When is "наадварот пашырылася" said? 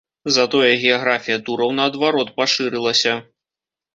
1.79-3.13